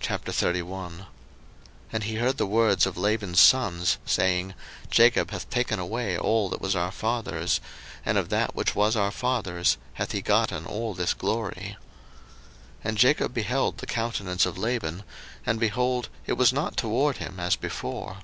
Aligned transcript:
01:031:001 0.00 1.06
And 1.90 2.04
he 2.04 2.16
heard 2.16 2.36
the 2.36 2.44
words 2.46 2.84
of 2.84 2.98
Laban's 2.98 3.40
sons, 3.40 3.96
saying, 4.04 4.52
Jacob 4.90 5.30
hath 5.30 5.48
taken 5.48 5.78
away 5.78 6.18
all 6.18 6.50
that 6.50 6.60
was 6.60 6.76
our 6.76 6.90
father's; 6.92 7.58
and 8.04 8.18
of 8.18 8.28
that 8.28 8.54
which 8.54 8.74
was 8.74 8.94
our 8.94 9.10
father's 9.10 9.78
hath 9.94 10.12
he 10.12 10.20
gotten 10.20 10.66
all 10.66 10.92
this 10.92 11.14
glory. 11.14 11.78
01:031:002 12.84 12.84
And 12.84 12.98
Jacob 12.98 13.32
beheld 13.32 13.78
the 13.78 13.86
countenance 13.86 14.44
of 14.44 14.58
Laban, 14.58 15.02
and, 15.46 15.58
behold, 15.58 16.10
it 16.26 16.34
was 16.34 16.52
not 16.52 16.76
toward 16.76 17.16
him 17.16 17.40
as 17.40 17.56
before. 17.56 18.18